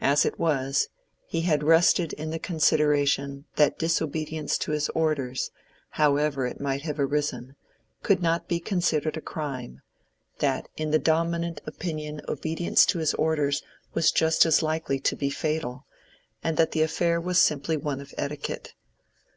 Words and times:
As 0.00 0.24
it 0.24 0.38
was, 0.38 0.86
he 1.26 1.40
had 1.40 1.64
rested 1.64 2.12
in 2.12 2.30
the 2.30 2.38
consideration 2.38 3.46
that 3.56 3.76
disobedience 3.76 4.56
to 4.58 4.70
his 4.70 4.88
orders, 4.90 5.50
however 5.90 6.46
it 6.46 6.60
might 6.60 6.82
have 6.82 7.00
arisen, 7.00 7.56
could 8.00 8.22
not 8.22 8.46
be 8.46 8.60
considered 8.60 9.16
a 9.16 9.20
crime, 9.20 9.82
that 10.38 10.68
in 10.76 10.92
the 10.92 11.00
dominant 11.00 11.60
opinion 11.66 12.20
obedience 12.28 12.86
to 12.86 13.00
his 13.00 13.14
orders 13.14 13.64
was 13.94 14.12
just 14.12 14.46
as 14.46 14.62
likely 14.62 15.00
to 15.00 15.16
be 15.16 15.28
fatal, 15.28 15.86
and 16.40 16.56
that 16.56 16.70
the 16.70 16.82
affair 16.82 17.20
was 17.20 17.40
simply 17.40 17.76
one 17.76 18.00
of 18.00 18.14
etiquette. 18.16 18.74